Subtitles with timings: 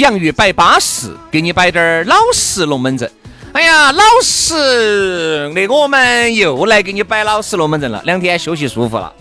[0.00, 3.10] 洋芋摆巴适，给你摆点儿老实龙门阵。
[3.52, 8.00] 哎呀，老实，那个我们又来给你摆老实龙门阵了。
[8.06, 9.12] 两天休息舒服了。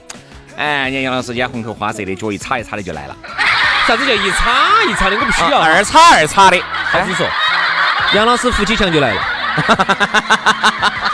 [0.56, 3.18] 哎，你看杨老师今天红头花色的，脚一擦一擦的就来了。
[3.86, 5.18] 啥子叫一擦一擦的？
[5.18, 5.60] 我不需要。
[5.60, 6.58] 二擦二擦的。
[6.94, 7.28] 啥子说？
[8.16, 9.22] 杨老师扶起墙就来了。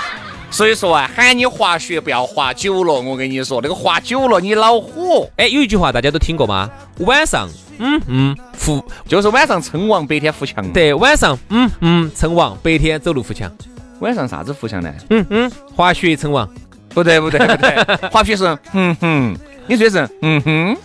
[0.52, 2.93] 所以说啊，喊你滑雪不要滑久了。
[2.93, 5.27] 我跟你说，那个滑久了你恼火。
[5.38, 6.69] 哎，有一句话大家都听过吗？
[6.99, 7.49] 晚上，
[7.80, 10.67] 嗯嗯，扶就是晚上称王，白天扶墙。
[10.73, 13.52] 对，晚上，嗯嗯，称王，白天走路扶墙。
[13.99, 14.91] 晚上啥子扶墙呢？
[15.11, 16.49] 嗯嗯，滑雪称王。
[16.89, 19.36] 不对不对不对，滑雪是嗯哼，
[19.67, 20.77] 你说的是嗯哼，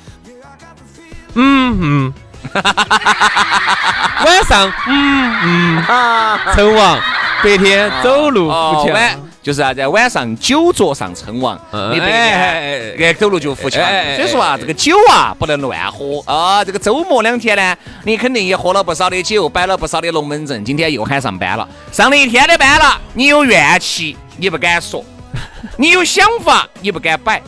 [1.35, 2.13] 嗯哼，
[4.25, 5.83] 晚上，嗯嗯，
[6.55, 6.99] 称王，
[7.43, 9.30] 白天走路扶墙。
[9.43, 11.57] 就是啊，在晚上酒桌上称王，
[11.93, 13.83] 你白天哎走路就扶墙。
[14.17, 16.63] 所以说啊，这个酒啊不能乱喝啊。
[16.63, 20.63] 这个周末两天呢，你肯定也喝了不少的酒，摆了不少的龙门阵。
[20.65, 25.03] 今天又喊上班了，上了一天的班了，你有怨气，你不敢说；
[25.79, 27.41] 你有想法，你不敢摆。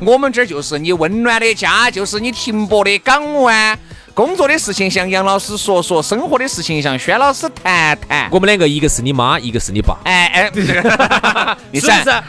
[0.00, 3.78] 我们这儿就是你温暖的家，就是你停泊的港湾。
[4.14, 8.28] 工作的事情向杨老师说说，生活的事情向轩老师谈谈。
[8.30, 9.96] 我们两个一个是你妈，一个是你爸。
[10.04, 10.50] 哎哎，
[11.72, 12.22] 你是不是？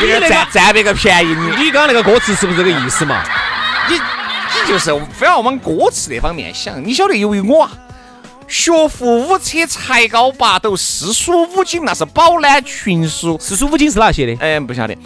[0.00, 1.34] 你那个占别个便宜？
[1.62, 3.22] 你刚刚那个歌词是不是这个意思嘛？
[3.88, 6.82] 你你就是非要往歌词那方面想。
[6.82, 7.70] 你晓得，由于我啊，
[8.48, 13.36] 学富五车，才高八斗，四书五经那是饱览群书。
[13.38, 14.34] 四书五经是哪些的？
[14.42, 14.96] 哎，不晓得。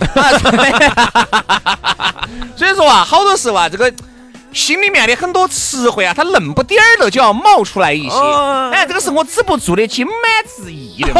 [2.56, 3.92] 所以说啊，好多时候啊，这个。
[4.52, 8.16] 心里面的很多词汇啊，它愣不点儿的就要冒出来一些。
[8.72, 10.14] 哎，这个是我止不住的金满
[10.46, 11.12] 之意的。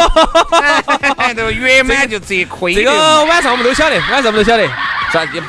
[1.35, 2.73] 这个圆满就折亏。
[2.73, 4.67] 这个晚上我们都晓得，晚上我们都晓得。
[5.13, 5.23] 咋？
[5.33, 5.41] 你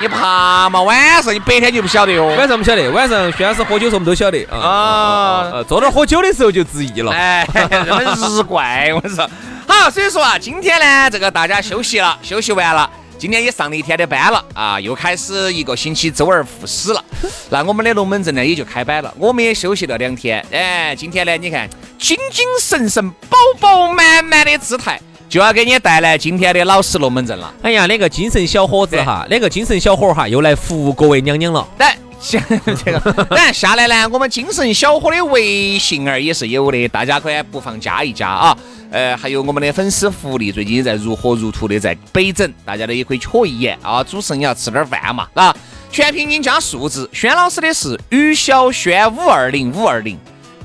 [0.00, 0.80] 你怕嘛？
[0.80, 2.26] 晚上你白天就不晓得哟。
[2.28, 4.44] 晚上不晓得，晚上轩老师喝酒时候我们都晓得。
[4.50, 7.12] 啊，坐那儿喝酒的时候就自意了。
[7.12, 9.28] 哎， 这么日怪，我说。
[9.66, 12.88] 好，所以说啊，今天呢，这个大家休息了，休息完了。
[13.20, 17.04] 今天也上了一天的班了啊，又开始一个星期周而复始了。
[17.50, 20.42] 那我们的龙门阵呢也就开摆了，我们也休息了两天。
[20.50, 24.98] 哎，今天呢，你看精精神神、饱饱满满的姿态，
[25.28, 27.52] 就要给你带来今天的老实龙门阵了。
[27.60, 31.68] 哎呀，那个精神小伙子哈，那个精神小伙哈，又来服务各位娘娘了。
[31.76, 32.38] 来，这
[32.92, 38.56] 个，当然下来呢，我们精神小伙的微信儿也是有的，大家可以不妨加一加啊。
[38.90, 44.02] 呃，还有我们的粉丝福利，最近在如火如荼的在北整，大家呢也可以瞧一眼啊。
[44.02, 45.54] 主持人要吃点饭嘛，啊，
[45.90, 50.18] 全拼音加数字，轩老师的是于小轩五二零五二零，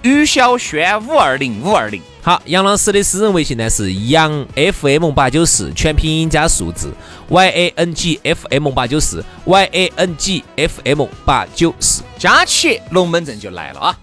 [0.05, 1.99] 于小轩五二零五二零。
[2.21, 6.93] 好，杨老师的私人微信呢是杨 FM 八九四，全拼音加数字
[7.27, 13.97] ，Y A N G F M 八九四，Y A N G F M 八九四，加起龙门阵就来了啊。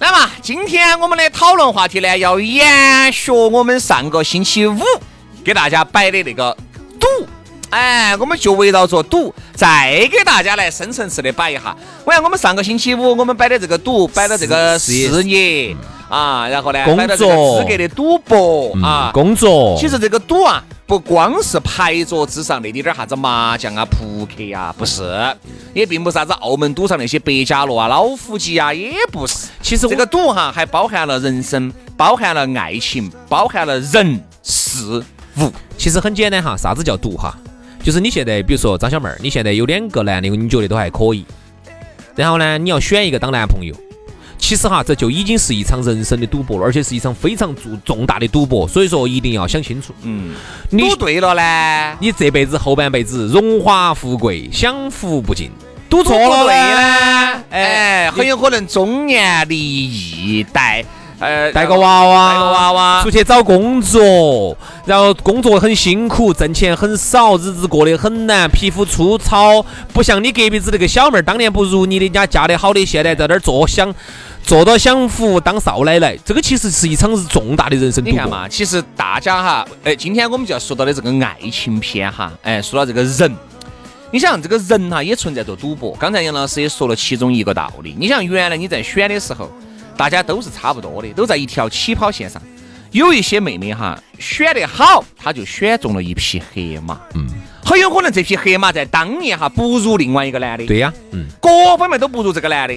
[0.00, 4.76] 来嘛，今天我们的讨论话题呢，要延续我们上个星期五
[5.44, 6.56] 给大家摆的那个
[6.98, 7.06] 赌，
[7.70, 11.76] 哎，我们就围绕着赌，再给大家来深层次的摆一下。
[12.04, 14.92] 我看我们上个星期五我们摆的这个赌，摆的这个事
[15.24, 15.76] 业
[16.08, 20.62] 啊，然后呢，工作资格的赌博啊，工作，其实这个赌啊。
[20.86, 25.02] 不光是牌桌之上那点点啥子麻将啊、扑克呀，不是，
[25.72, 29.48] 也并不是啥子澳门赌上那些百家乐啊、老虎机啊，也不是。
[29.62, 35.02] 其实这个赌哈，还包含了人生，包含了爱情，包含了人事
[35.38, 35.50] 物。
[35.78, 37.34] 其实很简单哈，啥子叫赌哈？
[37.84, 41.22] 就是你现在，比如说张小妹儿，你现在有两个男的，你觉得都还可以，
[42.16, 43.74] 然后呢，你要选一个当男朋友。
[44.38, 48.66] 其实哈，这就已经是一场人生的赌博了，而且是一场非常重重大的赌博。
[48.66, 49.94] 所以说，一定要想清楚。
[50.02, 50.34] 嗯，
[50.70, 55.48] 赌对了呢，你这辈子后半辈子荣华富贵享福不尽；
[55.90, 60.82] 赌错了呢，哎，很有可能中年离异带。
[61.24, 64.54] 呃，带个娃娃，带个娃娃，出去找工作，
[64.84, 73.94] 然后工作很辛苦，挣钱很少，日子过得很难，皮肤粗糙，不像你隔壁子那个小妹儿，当年不如你的家嫁得好的，现在在那儿坐享，
[74.42, 78.04] 坐到享福当少奶奶，这个其实是一场重大的人生。
[78.04, 83.34] 你看嘛，其实大家哈，哎，今天我们就要说到的这个爱情片哈，哎，说到这个人，
[84.10, 85.96] 你想这个人哈也存在着赌博。
[85.98, 89.50] 刚才杨老师也说了其中一个道理，你想原来你在选的时候。
[89.96, 92.40] 大家都是差不多的，都在一条起跑线上。
[92.90, 97.00] 有一些妹妹哈选得好，她就选中了一匹黑马。
[97.14, 97.26] 嗯，
[97.64, 100.64] 很有可能这匹黑马在当年哈不如另外一个男的。
[100.66, 102.74] 对呀，嗯，各方面都不如这个男的。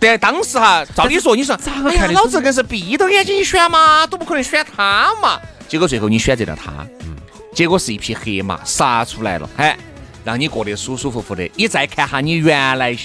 [0.00, 1.58] 但当时哈，照理说，你说，
[1.88, 5.40] 哎呀，老子更是闭着眼睛选嘛，都不可能选他嘛。
[5.66, 7.16] 结果最后你选择了他，嗯，
[7.52, 9.76] 结果是一匹黑马杀出来了，哎，
[10.24, 11.50] 让你过得舒舒服服的。
[11.56, 12.96] 你再看哈你原来。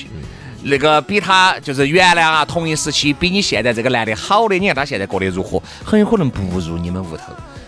[0.63, 5.61] 那个比他就是原来啊，同一时期比你现在这个男的好的，你看他现在过得如何？
[5.83, 7.23] 很有可能不如你们屋头。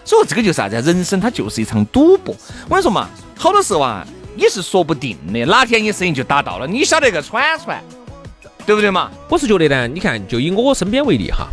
[0.06, 0.80] 所以这个就是啥子？
[0.82, 2.36] 人生它就是一场赌博。
[2.66, 4.06] 我跟你说嘛，好多时候啊，
[4.36, 7.82] 你是说不定的，哪天你生意就打到了，你晓得个喘喘，
[8.66, 9.10] 对不对嘛？
[9.30, 11.48] 我是觉得呢，你看，就以我身边为例哈，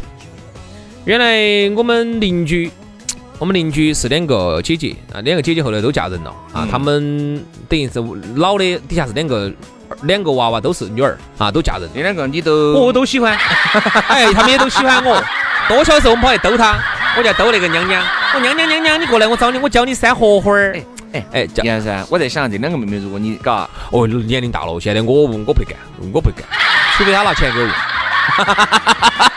[1.06, 2.70] 原来我们邻居，
[3.38, 7.98] 我们邻居是两个姐姐啊，两个姐姐后来都嫁人了啊，他们等于是
[8.36, 9.50] 老的底下是两个。
[10.02, 11.88] 两个娃娃都是女儿啊，都嫁人。
[11.94, 13.36] 这两个你都我都喜欢，
[14.08, 15.22] 哎，他们也都喜欢我。
[15.68, 16.78] 多小时候我们跑去逗他，
[17.16, 18.02] 我就逗那个娘娘。
[18.34, 20.76] 我娘娘娘娘，你过来，我找你，我教你扇荷花儿。
[21.12, 25.76] 哎哎，杨噻，我在想这两个妹妹，如果你嘎，哦，年龄大了，现在我我不干，
[26.12, 26.44] 我不干，
[26.96, 27.68] 除非她拿钱给我。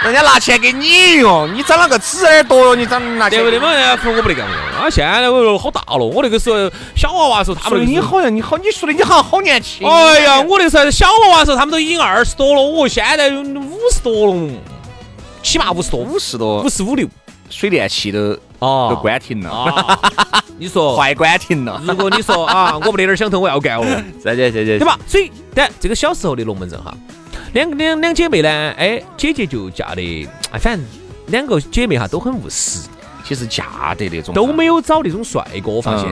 [0.04, 3.38] 人家拿钱给你用，你长了个纸耳朵哟，你长拿钱？
[3.38, 3.98] 对不对嘛？
[4.16, 4.88] 我不得干啊！
[4.90, 9.86] 现在我说好大了，我那个时候小娃娃时候，他们你好像你好，你说的你好像好年轻。
[9.86, 14.50] 哎呀，我那时候小娃娃时候，他们都已经二十多了，我现在五十多了，
[15.42, 17.06] 起码五十多，五十多，五十五六，
[17.50, 20.00] 水电气都哦都关停了。
[20.56, 21.78] 你说 坏关停了。
[21.86, 24.02] 如果你说啊，我不得点想头，我要干了。
[24.24, 24.98] 再见再见，对吧？
[25.06, 26.94] 所以，但这个小时候的龙门阵哈。
[27.52, 28.48] 两两两姐妹呢？
[28.76, 30.86] 哎，姐姐就嫁的，哎，反正
[31.28, 32.88] 两个姐妹哈都很务实。
[33.22, 36.08] 其实嫁的那种都没有找那种帅哥，我发现。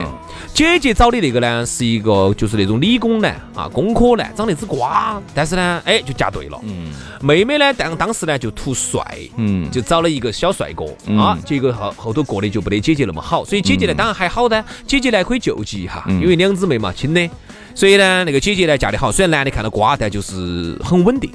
[0.53, 6.57] 姐姐找的那个呢，是一个就是那种理工男啊，工科男，长得只瓜，但是呢，哎，就嫁对了。
[6.63, 6.93] 嗯。
[7.21, 9.03] 妹妹呢，当当时呢就图帅，
[9.35, 10.85] 嗯，就找了一个小帅哥
[11.19, 17.29] 啊，结果后后头过得就不得姐姐那么好，所以姐姐呢当然还好呢，姐姐呢可以救济一下，因为两姊妹嘛亲的。
[17.79, 21.31] 所以呢，那个姐姐呢嫁的好，虽然男的看到瓜，但就是很稳定。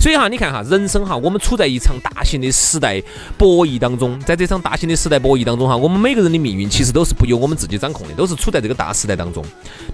[0.00, 3.00] 所以哈，你看哈，人生哈，我们处在一场大型的时代
[3.36, 9.44] 博弈当中，在这场大型的时代博弈当中哈，我们每个人的命运其实都是不由我们自己掌控的，都是处在这个大时代当中。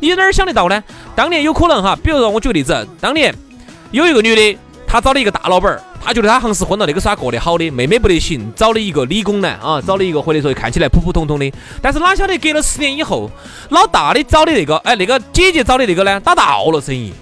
[0.00, 0.82] 你哪儿想得到呢？
[1.14, 3.34] 当年有可能哈，比如说我举个例子，当年
[3.90, 4.58] 有一个女的，
[4.94, 5.82] 他找了一个大老板儿。
[6.00, 11.52] 他觉得他行是混到，那个是他过得好的，妹妹不得行，找了一个理工男啊，找了一个或者说看起来普普通通的，
[11.82, 13.29] 但是哪晓得隔了十年以后，
[13.70, 17.12] 老大的找的那个，哎，那个姐姐找的那个呢，打到了生意。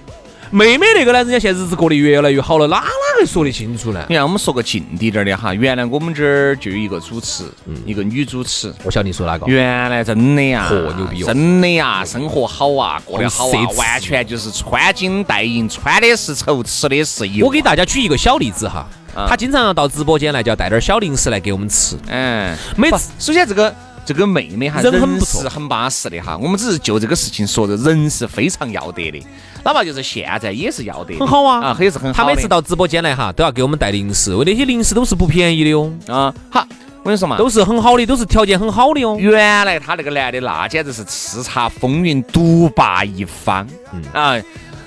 [0.53, 1.17] 妹妹那个呢？
[1.23, 4.05] 人家现在日子过得越来越好了，哪哪个说得清楚呢？
[4.07, 7.43] 你看，我们说个近滴点的哈，原来我们这儿就有一个主持，
[7.87, 8.71] 一个女主持。
[8.83, 9.47] 我晓得你说哪个？
[9.47, 11.25] 原来真的呀，嚯牛逼哦！
[11.25, 17.47] 真的呀，生活好啊，过得好啊，完全就是穿金戴银，穿的是绸，吃的是油。
[17.47, 18.85] 我给大家举一个小例子哈，
[19.27, 21.97] 他经常要到直播间来，就要带点小零食来给我们吃。
[22.05, 23.73] 嗯，每次首先这个。
[24.05, 26.37] 这个妹妹哈，人很不错，很巴适的哈。
[26.37, 29.25] 我们只是就这个事情说的，人是非常要得的，
[29.63, 32.23] 哪怕就是现在也是要得，很好啊啊，也是很好。
[32.23, 35.91] 他每次到直播间来哈，都要给我们带零食，为那些零食都是不便宜的哟。
[36.07, 36.67] 啊，好，
[37.01, 39.17] 我跟你说嘛，都是很好的，都是条件很好的哟。
[39.17, 43.65] 原来他那个男的那简直是叱咤风云，独霸一方。
[43.93, 44.43] 嗯啊，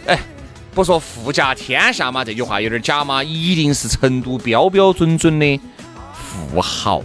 [0.06, 0.18] 哎，
[0.74, 5.60] 不说富甲天下嘛，这句话有点假嘛，一定是成都标标准准的
[6.12, 7.02] 富豪。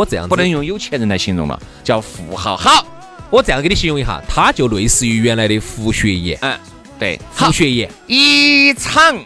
[0.00, 2.56] 我这样不能用有钱人来形容了，叫富豪。
[2.56, 2.86] 好，
[3.28, 6.38] 我这样给你形容一下，他就类似于原来的胡雪岩。
[6.40, 6.58] 嗯，
[6.98, 9.22] 对，胡雪岩一场，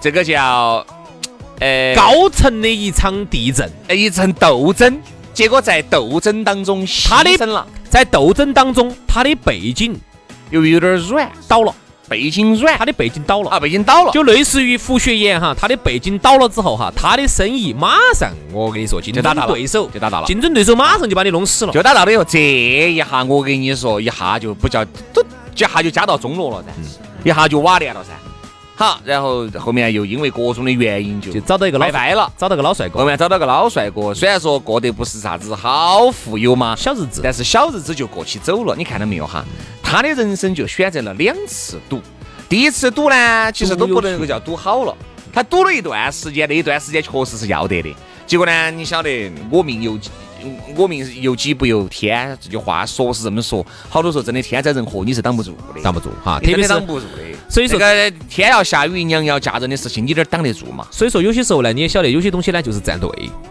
[0.00, 0.86] 这个叫
[1.60, 4.98] 呃高层的一场地震，一场斗争，
[5.34, 9.94] 结果在斗争当中牺牲了，在斗争当中他的背景
[10.48, 11.30] 由于有点软。
[11.46, 11.74] 倒了。
[12.08, 13.50] 背景软，他的背景倒了。
[13.50, 13.60] 啊！
[13.60, 26.72] 背景倒了，就类似于胡雪岩哈，他的背景倒了之后哈，他的生意马上，我跟你说，竞争对手就打到了，竞争对手马上就把你弄死了，就打到了以后，这一下我跟你说，一下就不叫都，一下就加到中落了噻，
[27.24, 28.10] 一下就瓦裂了噻。
[28.76, 32.32] 好，然后后面又因为各种的原因就就找到一个老拜拜了。
[32.36, 37.20] 找到个老帅哥，后面找到个老帅哥，虽然说过得不是啥子好富有嘛，小日子。
[37.22, 38.74] 但是小日子就过起走了。
[38.76, 39.44] 你看到没有哈？
[39.82, 42.00] 他的人生就选择了两次赌，
[42.48, 44.96] 第一次赌呢，其实都不能够叫赌好了。
[45.32, 47.94] 他赌了一段时间，那一段时间确实是要得的。
[48.26, 49.98] 结果呢，你晓得我命由。
[50.76, 57.33] 我命由己不由天，这句话说是这么说，好多时候真的天灾人祸你是挡不住的，挡不住哈，特别是挡不住的。
[57.48, 60.86] 所以说，这个天要下雨，娘要嫁人的事情，你哪挡得住嘛？
[60.90, 63.08] 所以说，有些时候呢，你也晓得，有些东西呢就是站队，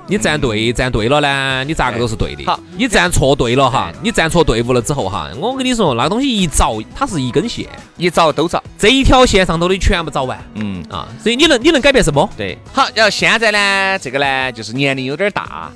[0.07, 2.43] 你站队站对了呢，你咋个都是对的。
[2.45, 10.37] 好，你站错队了哈，你站错队伍了之后哈，我跟你说，那个东西一凿，它是一根线，一凿都凿，这一条线上头的全部凿完。
[10.55, 12.29] 嗯啊，所以你能你能改变什么？
[12.35, 15.71] 对，好，然后现在呢，这个呢就是年龄有点大。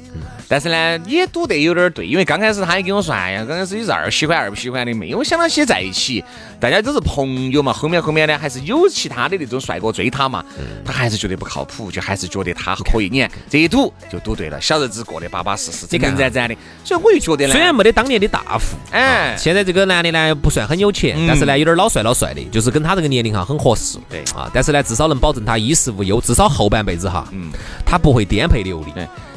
[0.49, 6.23] 但是呢，也赌得有点对，因为刚开始他也跟我说，哎呀，刚开始也是二喜欢二不喜欢的，没有想到些在一起，
[6.59, 7.73] 大家都是朋友嘛。
[7.73, 10.43] 后面后面呢，还是有其他的那种帅哥追他嘛，
[10.85, 13.09] 他还是觉得不靠谱，就还是觉得他可以。
[13.09, 16.55] 你看这一赌就赌对了，小日子过得巴巴适适，真真展展的。
[16.83, 23.97] 所以我就觉得呢，虽然没得当年的大富，哎，现在这个男的呢不算很有钱，但是呢有点老帅老帅的，就是跟他这个年龄哈很合适。
[24.09, 27.51] 对啊，但是呢至少能保证他衣食无忧，至少后半辈子哈，嗯，
[27.85, 28.93] 他不会颠沛流离。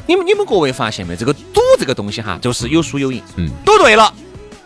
[0.07, 1.15] 你们你们各位发现没？
[1.15, 3.21] 这个赌这个东西哈，就是有输有赢。
[3.37, 4.13] 嗯，赌对了，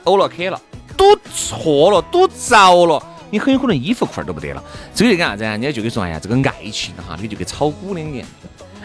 [0.06, 0.60] 欧了 K 了；
[0.98, 4.63] 赌错了，赌着了，你很有可能衣服裤儿都不得了。
[4.94, 5.51] 这个就干啥子啊？
[5.51, 8.25] 人家就跟你说，哎呀，这个爱情哈，你就跟炒股两年。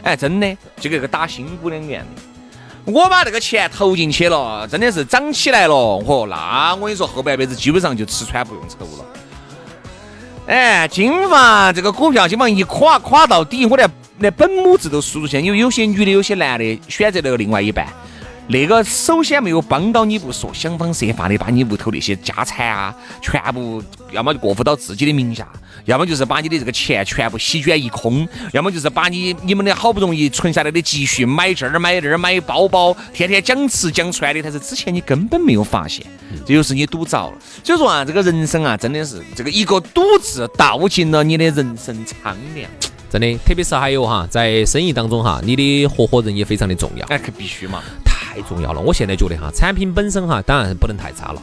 [0.02, 2.04] 哎，真的就跟个打新股两年。
[2.87, 9.04] 我把这个钱投进去了，真的是涨起来了，嚯，那我跟你说，后半辈子基本上就吃穿不用愁了。
[10.47, 13.88] 哎，金房这个股票，金房一垮垮到底，我连
[14.21, 15.41] 连本母字都输出去。
[15.41, 17.87] 有有些女的，有些男的选择了另外一半，
[18.49, 25.47] 那个首先没有帮到你不说，想方设法的把你屋头那些家产啊，全部要么就过户到自己的名下，
[25.85, 36.05] 要么就是把你的这个钱全部席卷一空，要么就是把你你们的好不容易存下来的积蓄买这儿买那儿买包包，天天讲吃讲穿的，但是之前你根本没有发现。
[36.47, 37.33] 这就是你赌着了，
[37.65, 42.71] 所以说啊，这个人生啊，真的是这个一个赌字，道尽了你的人生苍凉。
[43.11, 47.05] 真的，特别是还有哈，在生意当中哈，你的合伙人也非常的重要。
[47.09, 48.81] 哎，可必须嘛，太重要了。
[48.81, 51.43] 我现在觉得哈，产品本身哈，当然不能太差了。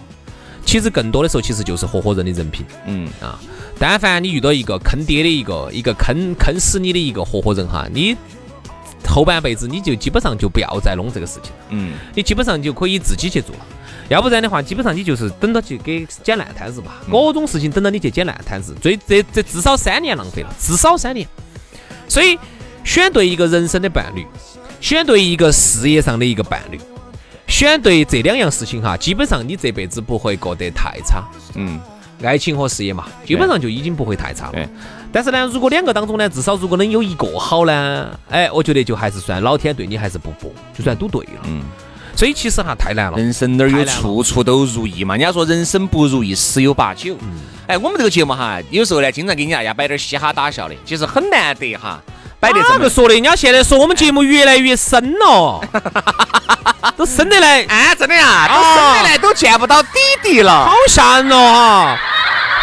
[0.66, 2.66] 其实更多的时候，其实就是合伙人的人品。
[2.86, 3.38] 嗯啊，
[3.78, 8.16] 但凡你遇到一个坑爹的一个一个坑坑死你的一个合伙人哈，你
[9.06, 11.58] 后半辈子你就基本上就不要再弄这个事情了。
[11.70, 13.66] 嗯，你基本上就可以自己去做了。
[14.10, 21.28] 要不然的话，基本上你就是等到去给捡烂摊子吧，各种事情等到你去捡烂摊子，最这这至少三年浪费了，至少三年。
[22.08, 22.38] 所以
[22.84, 24.26] 选对一个人生的伴侣，
[24.80, 26.80] 选对一个事业上的一个伴侣，
[27.48, 31.24] 选对这两样事情哈，基本上你这辈子不会过得太差。
[31.56, 31.80] 嗯，
[32.24, 34.70] 爱情和事业嘛，基本上就已经不会太差了。
[35.12, 41.42] 但是呢，如果两个当中呢，至少如果能有一个好呢，哎，我觉得就还是算老天对你还是不薄，就算赌对了。
[41.46, 41.62] 嗯。
[42.18, 45.16] 所以其实哈太难了，人生哪有处处都如意嘛？
[45.16, 47.16] 人家说人生不如意十有八九。
[47.68, 52.02] 哎，我们这个节目哈，有时候呢，经常给大家摆点嘻哈打笑的，其实很难得哈，
[52.40, 53.14] 摆得这么说的。
[53.14, 55.62] 人家现在说我们节目越来越深了，
[56.98, 59.90] 都深得来，哎，真的呀，都深得来，都见不到底
[60.24, 62.00] 底了，好吓人哦哈，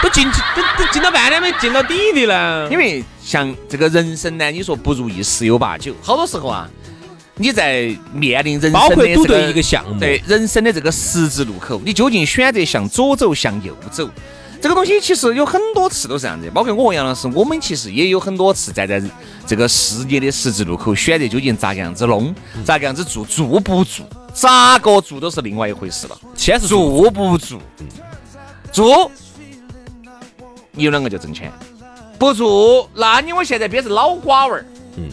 [0.03, 2.69] 都进去都都进了半天没进到底底了。
[2.73, 6.69] 因为像这个人生呢，你说不如意十有八九，好多时候啊。
[7.37, 14.09] 你在面临人生的这个一个项目，对人生的这个十字路口，你究竟选择向左走，向右走？
[14.63, 19.03] 这个东西其实有很多次都是这样子，包括我和杨老师，我们其实也有很多次站在
[19.47, 24.07] 这个事业的十字路口，选择究竟咋个样子弄，咋个样子做，做不做？
[24.33, 26.19] 咋个做都是另外一回事了。
[26.37, 27.61] 先是做不做？
[28.73, 29.11] 做，
[30.71, 31.51] 你有两个就挣钱；
[32.19, 34.65] 不做，那你我现在变成老瓜娃儿，
[34.97, 35.09] 嗯，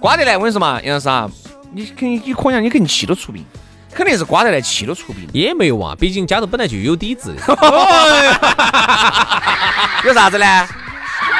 [0.00, 1.30] 瓜得来，我跟你说嘛，杨老师啊。
[1.72, 3.44] 你肯定，你可能你肯定气都出病，
[3.94, 5.28] 肯定是瓜得来气都出病。
[5.32, 7.34] 也没有啊，毕竟家头本来就有底子。
[10.04, 10.68] 有啥子呢？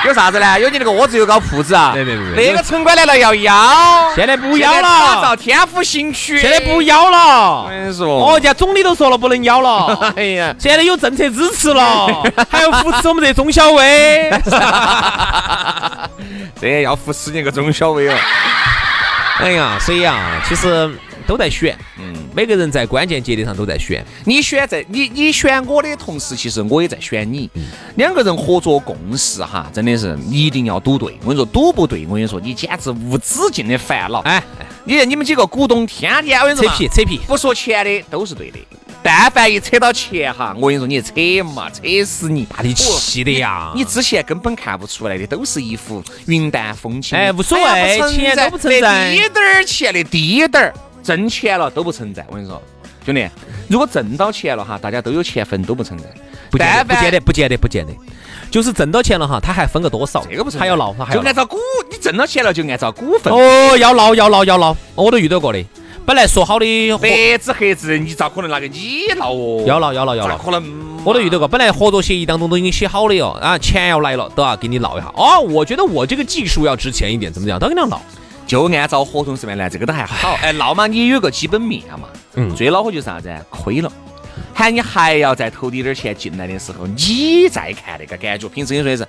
[0.04, 0.58] 有啥子呢？
[0.60, 1.92] 有你那个窝子有搞铺子啊？
[1.94, 2.34] 没没没。
[2.36, 4.82] 那个城管来了要要，现在不要了。
[4.82, 7.64] 打造天府新区，现在不要了。
[7.64, 10.12] 我跟你说，哦，人家总理都说了不能要了。
[10.16, 12.06] 哎呀，现在有政策支持了，
[12.48, 14.30] 还要扶持我们这中小微。
[16.60, 18.14] 这要扶持你个中小微哦。
[19.42, 20.90] 哎呀，所以啊，其实
[21.26, 24.04] 都在选，嗯，每个人在关键节点上都在选。
[24.24, 27.48] 你选在你你选我的同时，其实我也在选你。
[27.96, 31.18] 两个人合作共事哈，真的是一定要赌对。
[31.22, 34.20] 我跟你说，赌不对，我跟你说，你简直无止境的烦恼。
[34.20, 34.42] 哎，
[34.84, 38.58] 你你们几个股东天天我跟你说扯皮扯皮，不说钱的都是对的。
[39.02, 43.72] 但凡一扯到钱哈，我跟你说，你扯嘛，扯死你，把你气的呀！
[43.74, 47.16] 你之前根本看不出来的，都是一副云淡风轻。
[47.16, 52.24] 哎，无所谓，钱都不存在，滴点儿钱的滴点儿，挣钱了都不存在。
[52.28, 52.62] 我跟你说，
[53.04, 53.26] 兄弟，
[53.68, 56.04] 如果挣到钱了哈，大家都有钱分，都不存在。
[56.50, 57.92] 不见得，不见得，不见得，不见得。
[58.50, 60.26] 就是挣到钱了哈，他还分个多少？
[60.28, 61.56] 这个不是还要闹，就按照股，
[61.90, 63.32] 你挣到钱了就按照股份。
[63.32, 65.64] 哦，要闹要闹要闹，我都遇到过的。
[66.06, 69.62] 本来说好的白纸黑字，你咋可能拿给你闹哦？
[69.66, 70.62] 要闹要闹要闹，可能？
[71.04, 75.10] 我都遇到过，本来合作协议当中都已经写好的哟，啊，钱要来了都要给你闹一下。
[75.14, 77.58] 哦，我觉得我这个技术要值钱一点，怎么讲？
[77.58, 78.00] 都跟你闹。
[78.46, 80.36] 就按照合同上面来，这个都还好。
[80.42, 82.08] 哎，闹嘛，你有个基本面嘛。
[82.34, 82.52] 嗯。
[82.56, 83.32] 最恼火就是啥子？
[83.48, 83.90] 亏了。
[84.52, 89.06] 喊你还要再投滴点钱进来的时候，你再看那个感觉，平时你说的是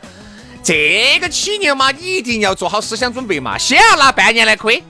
[0.63, 4.81] 这个企业嘛，你一定要做好思想准备嘛，先要拿半年来亏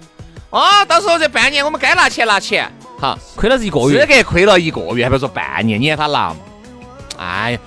[0.52, 6.38] 啊，到时候这半年我们该拿钱拿钱，好，亏了是一个月，资格亏了一个月，还不说半年，你让他拿嘛？
[7.18, 7.60] 哎呀，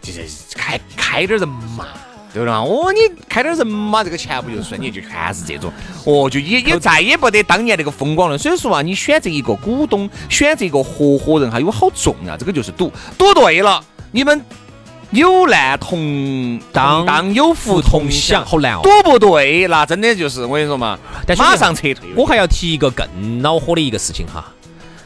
[0.00, 0.22] 就是
[0.54, 1.86] 开开点人嘛。
[2.32, 4.80] 对了，哦，你开点人嘛，这个钱不就顺？
[4.80, 5.72] 你就全是这种，
[6.04, 8.38] 哦，就也也再也不得当年那个风光了。
[8.38, 12.36] 所以说啊，你选择一个股东，选择一个合伙人，哈，有好重要。
[12.36, 14.40] 这个就是赌，赌对了，你们
[15.10, 18.80] 有难同当，当有福同享，好难哦。
[18.82, 20.98] 赌不对，那真的就是我跟你说嘛，
[21.38, 22.10] 马上撤退。
[22.14, 24.44] 我还要提一个更恼火的一个事情哈，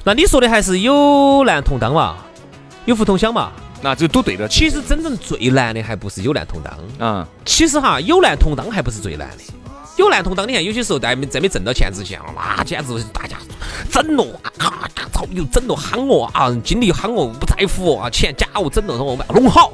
[0.03, 2.17] 那你说的还是有难同当嘛，
[2.85, 3.53] 有福同享嘛？
[3.81, 4.49] 那就赌对了。
[4.49, 7.27] 其实真正最难的还不是有难同当啊。
[7.45, 9.45] 其实哈，有难同当还不是最难的。
[9.99, 13.37] 有难同当，你看有些时候在没在没挣到钱之前，那简直是大家
[13.89, 14.27] 整咯，
[14.59, 19.73] 咔咔操又整咯，喊我啊，经理喊我不在乎啊，钱假我整咯，说我们弄好。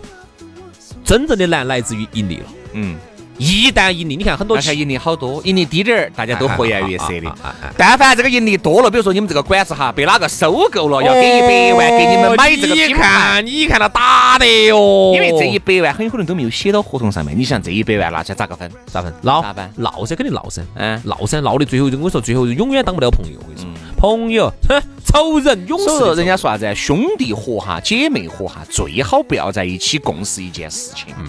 [1.08, 2.44] 真正的难来自于盈利了。
[2.74, 2.96] 嗯。
[3.40, 7.32] 一旦盈利，你看很多，看盈利好多，盈利低点儿，大家都和颜悦色的。
[7.76, 15.12] 但凡这个盈利多了，比如说你们这个馆子哈，被哪个收购了，要给一百万给你们买这个品牌，你看他打的哟。
[15.14, 17.38] 因为这一百万很有可能都没有写到合同上面。
[17.38, 18.68] 你想这一百万拿起来咋个分？
[18.86, 19.14] 咋分？
[19.22, 19.40] 闹？
[19.40, 19.70] 咋办？
[19.76, 20.60] 闹噻，肯定闹噻。
[20.74, 23.38] 嗯，闹噻，闹的最后，我跟你说，最后永远当不了朋友。
[23.38, 26.14] 我跟你说，朋友，哼，仇人永是。
[26.16, 26.74] 人家说啥子？
[26.74, 31.14] 兄弟伙哈，姐妹伙哈，最好不要在一起共事一件事情。
[31.18, 31.26] 嗯。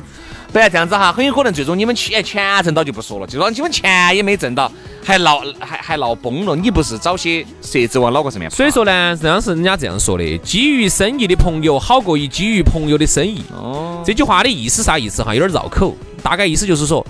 [0.52, 4.70] 不然这样子哈，很有可能最终你们钱钱挣到就不说了，就说你们钱也没挣到，
[5.06, 6.56] 还闹还还闹崩了。
[6.56, 8.50] 你不是找些设置往脑壳上面？
[8.50, 13.44] 所以说呢，这样是人家这样说的：基于生意的朋友好过于基于朋友的生意。
[13.54, 15.34] 哦，这句话的意思啥意思哈？
[15.34, 17.06] 有点绕口，大概意思就是说。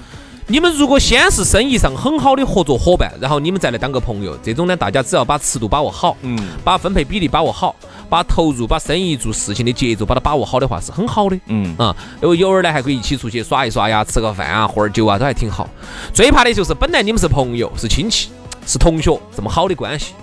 [0.52, 7.76] 你们如果先是生意上很好的合作伙伴，然后你们再来当个朋友，这种呢，大家只要把尺度把握好，嗯，把分配比例把握好，
[8.10, 15.70] 把投入、把生意做事情的节奏把它把握好的话，是很好的，嗯啊，因为偶尔呢还可以一起出去耍一耍呀，吃个饭啊，喝点酒啊，都还挺好。
[16.12, 18.30] 最怕的就是本来你们是朋友、是亲戚、
[18.66, 20.16] 是同学这么好的关系。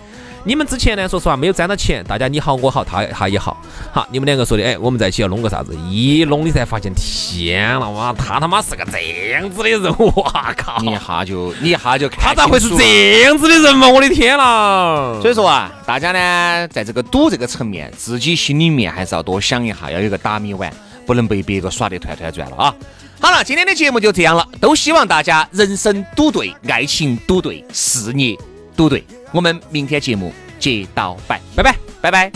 [0.46, 3.60] 你们之前呢，说实话没有沾到钱，大家你好我好他他也好，
[3.92, 5.76] 好你们两个说的，哎，我们在一起要弄个啥子？
[5.90, 9.82] 一弄你才发现，天了哇，他他妈是个这样子的人，
[10.14, 10.80] 哇靠！
[10.80, 13.88] 你一下就你一下就看他咋会是这样子的人嘛？
[13.88, 15.18] 我的天啦！
[15.20, 20.72] 所以说啊，大家呢，在这个赌这个层面，自己心里面还是要多想一下，要有个打米碗，
[21.04, 22.74] 不能被别个耍得团团转了啊！
[23.20, 28.38] 好了，今天的节目就这样了，都希望大家人生赌对，爱情赌对，事业
[28.76, 29.04] 赌对。
[29.31, 32.31] 我们明天节目接到拜，拜拜，拜拜。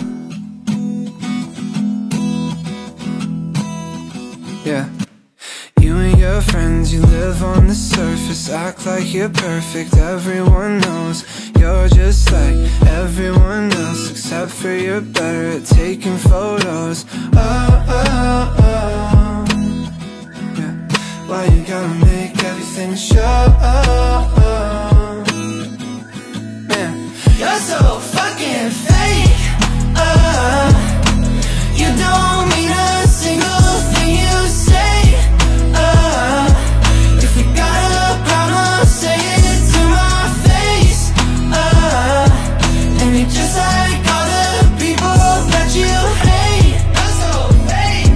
[4.65, 4.85] Yeah.
[5.79, 9.95] You and your friends, you live on the surface, act like you're perfect.
[9.95, 11.23] Everyone knows
[11.59, 12.55] you're just like
[12.87, 17.05] everyone else, except for you're better at taking photos.
[17.35, 19.45] Oh, oh, oh.
[20.57, 20.73] Yeah.
[21.27, 23.53] Why you gotta make everything show?
[27.40, 29.42] You're so fucking fake.
[29.96, 30.68] Uh,
[31.74, 34.36] you don't mean a single thing you
[34.68, 34.94] say.
[35.72, 36.44] Uh,
[37.24, 41.02] if you got a problem, say it to my face.
[41.50, 42.28] Uh,
[43.00, 44.48] and you're just like all the
[44.84, 45.20] people
[45.52, 45.92] that you
[46.26, 46.76] hate.
[46.96, 47.32] You're so
[47.68, 48.12] fake.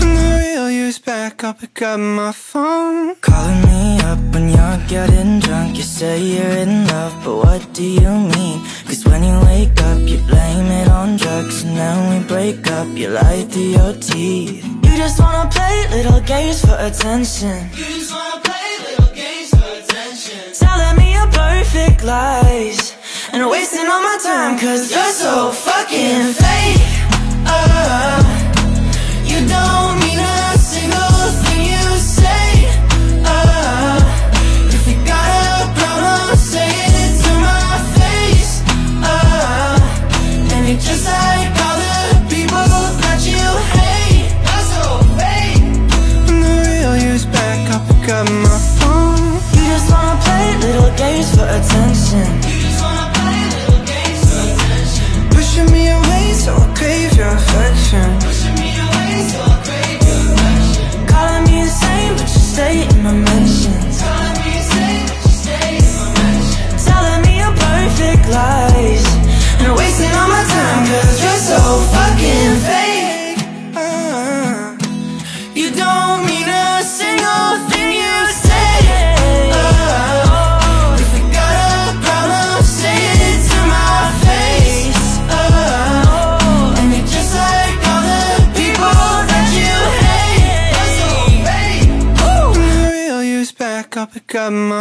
[0.00, 2.63] When the real you's back, I'll pick up my phone.
[13.04, 14.64] You lie through your teeth.
[14.64, 17.68] You just wanna play little games for attention.
[17.74, 20.40] You just wanna play little games for attention.
[20.54, 22.94] Telling me your perfect lies
[23.32, 26.32] And wasting all my time cause you're so fucking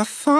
[0.04, 0.33] Parfum.